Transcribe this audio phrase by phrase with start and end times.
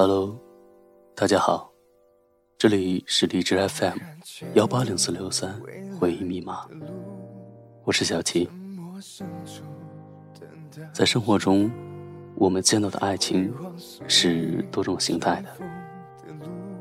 [0.00, 0.38] Hello，
[1.16, 1.72] 大家好，
[2.56, 3.98] 这里是荔枝 FM
[4.54, 5.60] 幺八零四六三
[5.98, 6.68] 回忆密码，
[7.82, 8.48] 我是小七。
[10.92, 11.68] 在生活中，
[12.36, 13.52] 我们见到的爱情
[14.06, 15.48] 是多种形态的。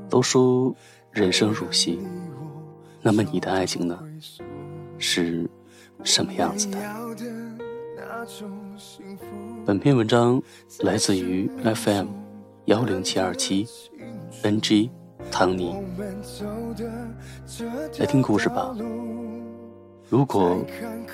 [0.08, 0.72] 都说
[1.10, 2.00] 人生如戏，
[3.02, 4.00] 那么你的爱情呢？
[5.00, 5.50] 是
[6.04, 6.78] 什么样子的？
[9.66, 10.40] 本篇文章
[10.82, 12.10] 来自于 FM
[12.68, 13.66] 幺零七二七
[14.44, 14.90] NG
[15.32, 15.74] 唐尼。
[17.98, 18.76] 来听故事吧。
[20.10, 20.58] 如果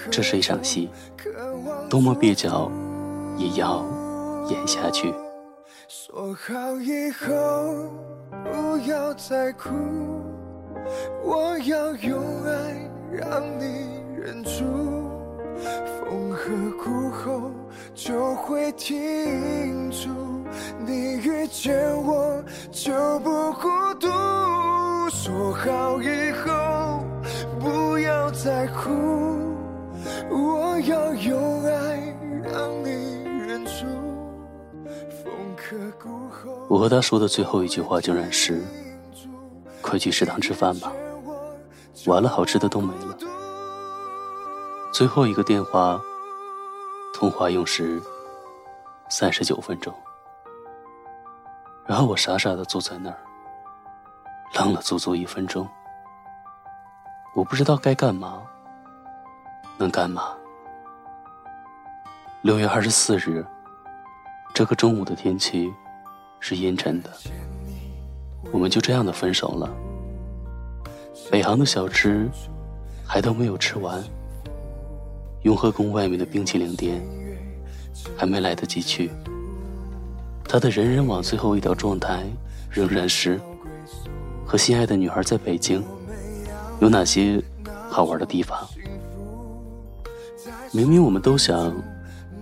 [0.10, 0.90] 这是一场戏，
[1.88, 2.72] 多么蹩脚，
[3.38, 3.86] 也要
[4.50, 5.14] 演下去。
[5.88, 7.88] 说好以后
[8.44, 9.70] 不要再哭，
[11.24, 14.64] 我要用爱让你忍住，
[16.00, 16.50] 风和
[16.84, 17.52] 谷后
[17.94, 20.10] 就会停住，
[20.86, 24.08] 你遇见我就不孤独。
[25.10, 27.04] 说好以后
[27.60, 28.90] 不要再哭，
[30.30, 33.86] 我要用爱让你忍住。
[36.70, 38.62] 我和他说的最后一句话竟然是
[39.82, 40.92] ：“快去食堂吃饭吧，
[42.06, 43.18] 完了好吃的都没了。”
[44.94, 46.02] 最后一个电话
[47.14, 48.02] 通话用时
[49.10, 49.94] 三十九分钟，
[51.86, 53.18] 然后我傻傻的坐在那儿，
[54.56, 55.68] 愣了足足一分钟。
[57.36, 58.42] 我不知道该干嘛，
[59.78, 60.34] 能干嘛？
[62.42, 63.46] 六月二十四日。
[64.54, 65.74] 这个中午的天气
[66.40, 67.10] 是阴沉的，
[68.52, 69.68] 我们就这样的分手了。
[71.32, 72.30] 北航的小吃
[73.04, 74.00] 还都没有吃完，
[75.42, 77.02] 雍和宫外面的冰淇淋店
[78.16, 79.10] 还没来得及去，
[80.48, 82.24] 他的人人网最后一条状态
[82.70, 83.40] 仍然是
[84.46, 85.84] 和心爱的女孩在北京
[86.80, 87.42] 有哪些
[87.90, 88.60] 好玩的地方。
[90.72, 91.74] 明明我们都想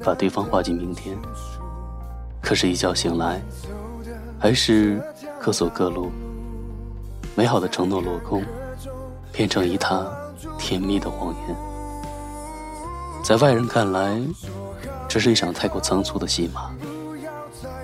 [0.04, 1.18] 把对方画进明天。
[2.42, 3.42] 可是，一觉醒来，
[4.40, 5.02] 还是
[5.40, 6.12] 各走各路。
[7.36, 8.44] 美好的承诺落空，
[9.32, 10.12] 变成一趟
[10.58, 11.56] 甜蜜的谎言。
[13.24, 14.20] 在外人看来，
[15.08, 16.72] 这是一场太过仓促的戏码，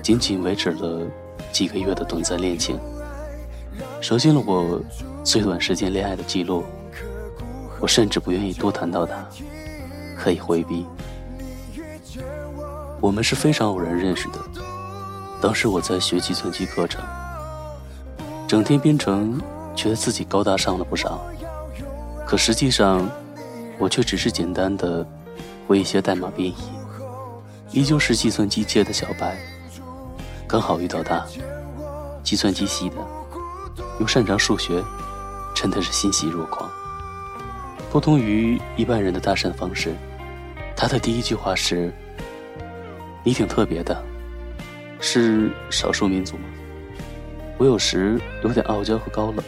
[0.07, 1.05] 仅仅维持了
[1.51, 2.79] 几个月的短暂恋情，
[3.99, 4.81] 刷新了我
[5.21, 6.63] 最短时间恋爱的记录。
[7.81, 9.27] 我甚至不愿意多谈到他，
[10.17, 10.85] 可以回避。
[13.01, 14.39] 我们是非常偶然认识的。
[15.41, 17.03] 当时我在学计算机课程，
[18.47, 19.37] 整天编程，
[19.75, 21.19] 觉得自己高大上了不少。
[22.25, 23.05] 可实际上，
[23.77, 25.05] 我却只是简单的
[25.67, 26.55] 会一些代码编译，
[27.73, 29.37] 依旧是计算机界的小白。
[30.47, 31.25] 刚好遇到他，
[32.23, 32.95] 计算机系的，
[33.99, 34.81] 又擅长数学，
[35.53, 36.69] 真的是欣喜若狂。
[37.91, 39.93] 不同于一般人的搭讪方式，
[40.75, 41.93] 他的第一句话是。
[43.23, 44.01] 你挺特别的，
[45.01, 46.43] 是少数民族吗？
[47.57, 49.43] 我有时有点傲娇和高冷，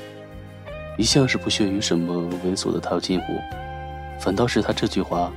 [0.97, 3.39] 一向是不屑于什么猥琐的套近乎，
[4.19, 5.31] 反倒是他这句话，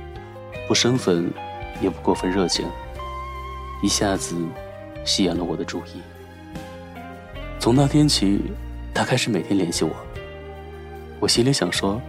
[0.67, 1.31] 不生分，
[1.79, 2.67] 也不过分热情，
[3.81, 4.35] 一下子
[5.03, 6.01] 吸引了我的注意。
[7.59, 8.41] 从那天起，
[8.93, 9.91] 他开始每天联系我。
[11.19, 12.01] 我心里想说，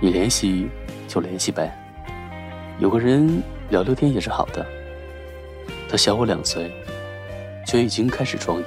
[0.00, 0.68] 你联系
[1.08, 1.74] 就联系呗，
[2.78, 4.66] 有个人聊聊天也是好的。
[5.88, 6.70] 他小我两岁，
[7.66, 8.64] 却已经开始创业。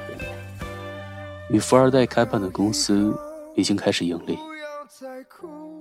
[1.51, 3.13] 与富二代开办的公司
[3.55, 4.37] 已经开始盈利。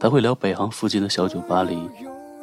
[0.00, 1.78] 他会聊北航附近的小酒吧里，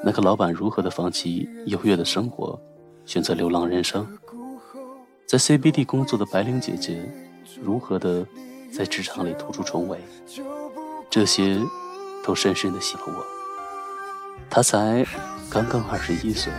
[0.03, 2.59] 那个老板如何的放弃优越的生活，
[3.05, 4.03] 选择流浪人生；
[5.27, 7.03] 在 CBD 工作的白领姐姐，
[7.61, 8.25] 如何的
[8.71, 9.97] 在职场里突出重围。
[11.09, 11.59] 这些，
[12.23, 13.25] 都深深的吸引了我。
[14.49, 15.05] 他才
[15.49, 16.51] 刚刚二十一岁。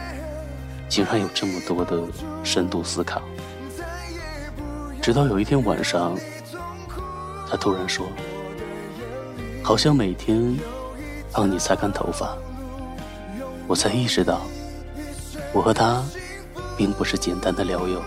[0.89, 2.01] 竟然有这么多的
[2.45, 3.21] 深度思考。
[5.03, 6.17] 直到有一天晚上，
[7.51, 8.07] 他突然说
[9.65, 10.57] ：“好像每天
[11.33, 12.37] 帮你擦干头发。”
[13.67, 14.43] 我才意识到，
[15.53, 16.05] 我和他
[16.77, 18.01] 并不是简单的聊友，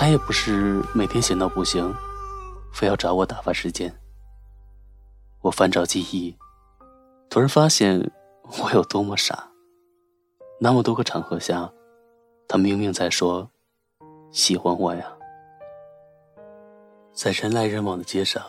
[0.00, 1.92] 他也不是每天闲到不行，
[2.72, 3.92] 非要找我打发时间。
[5.40, 6.36] 我翻找记忆，
[7.28, 8.08] 突然发现
[8.62, 9.48] 我有多么傻。
[10.60, 11.68] 那么多个场合下，
[12.46, 13.50] 他明明在说
[14.30, 15.04] 喜欢我呀。
[17.12, 18.40] 在人来人往的街上，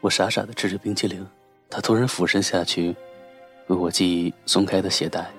[0.00, 1.28] 我傻傻的吃着冰淇淋，
[1.68, 2.96] 他突然俯身下去，
[3.66, 5.30] 为我系松开的鞋带。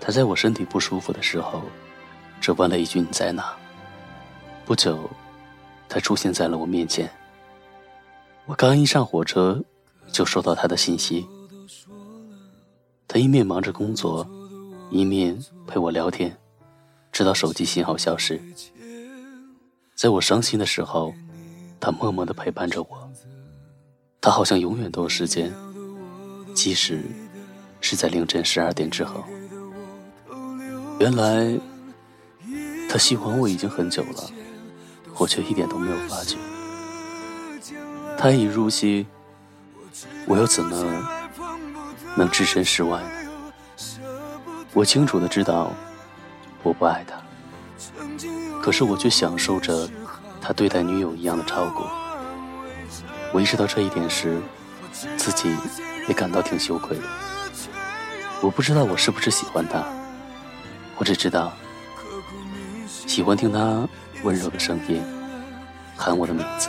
[0.00, 1.60] 他在我身体不舒服的时候，
[2.46, 3.56] 只问了一句：“你在哪？”
[4.64, 5.10] 不久，
[5.88, 7.10] 他出现在了我面前。
[8.44, 9.60] 我刚一上火车，
[10.12, 11.26] 就收到他的信息。
[13.08, 14.24] 他一面忙着工作，
[14.92, 16.38] 一面陪我聊天，
[17.10, 18.40] 直到手机信号消失。
[19.96, 21.12] 在我伤心的时候，
[21.80, 23.10] 他默默的陪伴着我。
[24.20, 25.52] 他好像永远都有时间，
[26.54, 27.02] 即使
[27.80, 29.24] 是在凌晨十二点之后。
[31.00, 31.58] 原来，
[32.88, 34.30] 他喜欢我已经很久了。
[35.18, 36.36] 我却一点都没有发觉，
[38.18, 39.06] 他已入戏，
[40.26, 41.08] 我又怎么
[42.14, 43.08] 能置身事外呢？
[44.74, 45.72] 我清楚的知道，
[46.62, 47.16] 我不爱他，
[48.60, 49.88] 可是我却享受着
[50.38, 51.82] 他对待女友一样的照顾。
[53.32, 54.38] 我意识到这一点时，
[55.16, 55.48] 自己
[56.08, 57.04] 也感到挺羞愧的。
[58.42, 59.82] 我不知道我是不是喜欢他，
[60.98, 61.54] 我只知道，
[63.06, 63.88] 喜欢听他。
[64.22, 65.00] 温柔的声音，
[65.94, 66.68] 喊我的名字。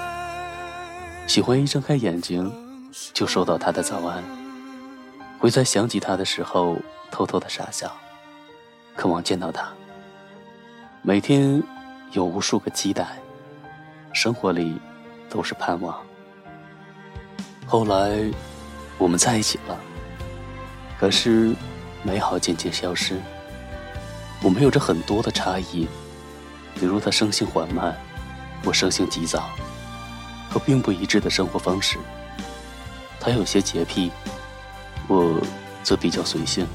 [1.26, 2.54] 喜欢一睁开眼睛，
[3.14, 4.22] 就收到他的早安。
[5.40, 6.78] 会在想起他的时候，
[7.10, 7.90] 偷偷的傻笑，
[8.96, 9.70] 渴望见到他。
[11.02, 11.64] 每天
[12.12, 13.18] 有无数个期待，
[14.14, 14.78] 生活里
[15.30, 15.98] 都是盼望。
[17.66, 18.30] 后来
[18.98, 19.80] 我们在一起了，
[21.00, 21.56] 可是
[22.04, 23.18] 美好渐渐消失。
[24.44, 25.88] 我们有着很多的差异。
[26.80, 27.96] 比如他生性缓慢，
[28.64, 29.50] 我生性急躁，
[30.50, 31.98] 和并不一致的生活方式。
[33.20, 34.12] 他有些洁癖，
[35.08, 35.42] 我
[35.84, 36.68] 则比较随性。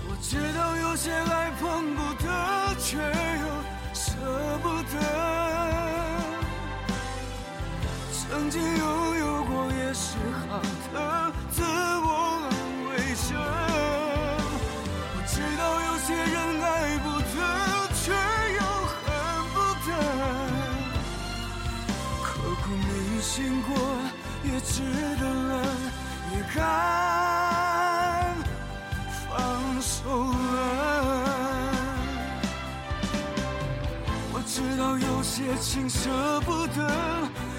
[35.63, 36.11] 情舍
[36.41, 36.91] 不得，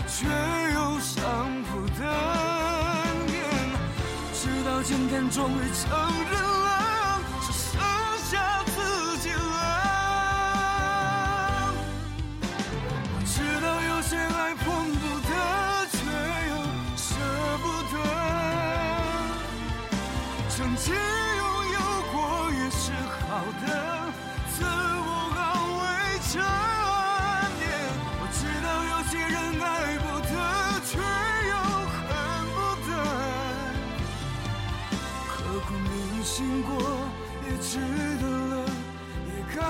[0.09, 0.27] 却
[0.73, 1.23] 又伤
[1.71, 2.03] 不得。
[4.33, 5.89] 直到今天终于承
[6.29, 6.82] 认了，
[29.13, 30.33] 些人爱不得，
[30.87, 31.53] 却又
[31.93, 32.01] 恨
[32.49, 32.89] 不得。
[35.29, 35.33] 刻
[35.67, 36.73] 骨铭心过
[37.45, 37.77] 也值
[38.19, 38.65] 得了，
[39.27, 39.61] 也该。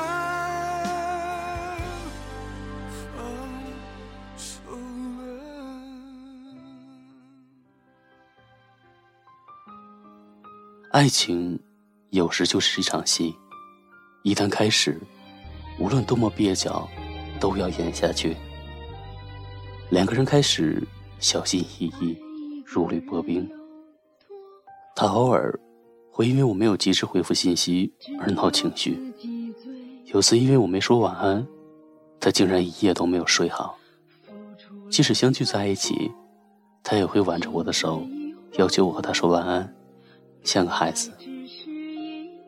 [10.92, 11.60] 爱情
[12.12, 13.36] 有时就是一场戏，
[14.24, 15.02] 一旦开始，
[15.78, 16.88] 无论多么蹩脚，
[17.42, 18.38] 都要演下去。
[19.94, 20.82] 两个人开始
[21.20, 22.18] 小心翼翼，
[22.66, 23.48] 如履薄冰。
[24.96, 25.54] 他偶尔
[26.10, 29.14] 会因为我没有及时回复信息而闹情绪，
[30.06, 31.46] 有次因为我没说晚安，
[32.20, 33.78] 他竟然一夜都没有睡好。
[34.90, 36.12] 即使相聚在一起，
[36.82, 38.02] 他也会挽着我的手，
[38.54, 39.76] 要求我和他说晚安。
[40.42, 41.12] 像个孩子，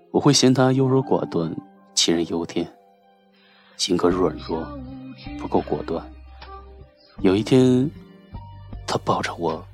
[0.10, 1.56] 我会嫌他优柔寡断、
[1.94, 2.68] 杞人忧天，
[3.78, 4.68] 性格软弱，
[5.38, 6.04] 不够果断。
[7.22, 7.90] 有一天，
[8.86, 9.66] 他抱着我，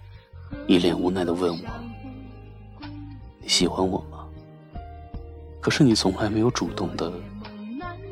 [0.67, 1.69] 一脸无奈的问我
[3.41, 4.25] ：“你喜欢我吗？”
[5.59, 7.11] 可是你从来没有主动的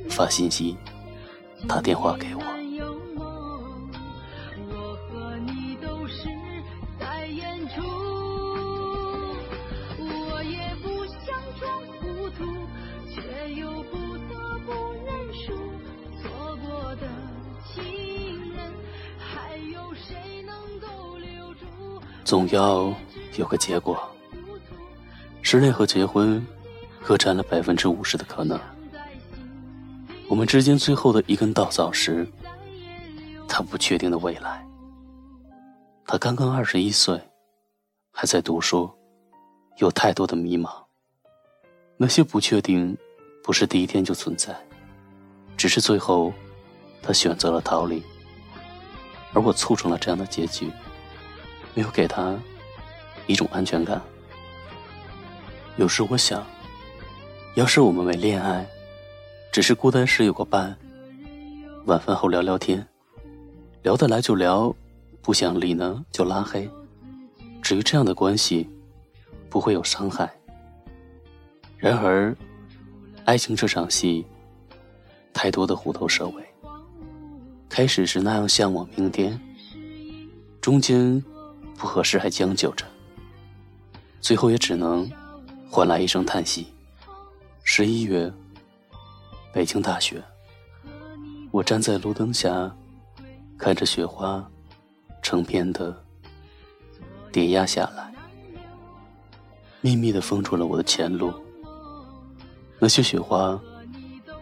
[0.10, 0.76] 发信息、
[1.68, 2.59] 打电话给我。
[22.24, 22.94] 总要
[23.38, 23.98] 有个结果。
[25.42, 26.46] 失恋和结婚
[27.02, 28.60] 各占了百分之五十的可能。
[30.28, 32.28] 我们之间最后的一根稻草是，
[33.48, 34.64] 他不确定的未来。
[36.06, 37.20] 他刚刚二十一岁，
[38.12, 38.90] 还在读书，
[39.78, 40.70] 有太多的迷茫。
[41.98, 42.96] 那些不确定，
[43.44, 44.56] 不是第一天就存在，
[45.58, 46.32] 只是最后，
[47.02, 48.04] 他选择了逃离，
[49.34, 50.72] 而我促成了这样的结局。
[51.74, 52.38] 没有给他
[53.28, 54.02] 一种安全感。
[55.78, 56.46] 有时我想，
[57.56, 58.68] 要是我们没恋爱，
[59.52, 60.78] 只是孤单时有个伴，
[61.86, 62.86] 晚饭后聊聊天，
[63.84, 64.76] 聊得来就聊，
[65.22, 66.70] 不想理呢就拉黑。
[67.62, 68.68] 至于这样的关系，
[69.50, 70.30] 不会有伤害。
[71.78, 72.36] 然而，
[73.24, 74.26] 爱情这场戏，
[75.32, 76.44] 太多的虎头蛇尾。
[77.70, 79.40] 开始是那样向往明天，
[80.60, 81.24] 中间
[81.80, 82.86] 不合适还将就着，
[84.20, 85.10] 最后也只能
[85.72, 86.68] 换来一声叹息。
[87.64, 88.30] 十一月，
[89.54, 90.22] 北京大雪，
[91.52, 92.70] 我站在路灯下，
[93.58, 94.46] 看着雪花
[95.22, 96.04] 成片的
[97.32, 98.14] 叠压下来，
[99.80, 101.34] 密密的封住了我的前路。
[102.78, 103.58] 那些雪花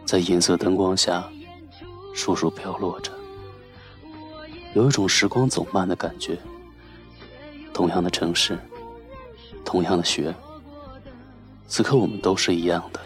[0.05, 1.23] 在银色灯光下
[2.15, 3.11] 簌簌飘落着，
[4.73, 6.35] 有一种时光走慢的感觉。
[7.77, 8.57] 同样的城市，
[9.63, 10.33] 同样的雪，
[11.67, 12.99] 此刻我们都是一样的。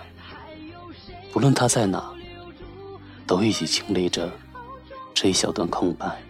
[1.30, 2.10] 不论他在哪，
[3.28, 4.32] 都一起经历着
[5.14, 6.24] 这一小段空白，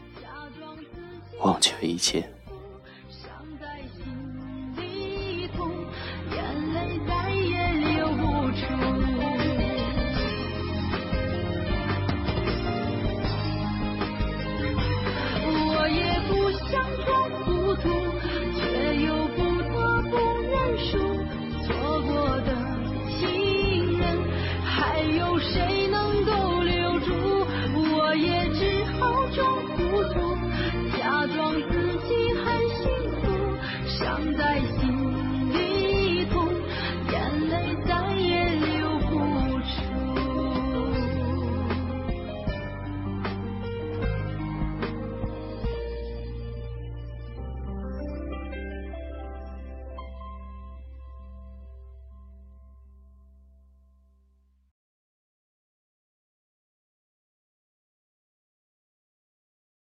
[1.42, 2.28] 忘却一切。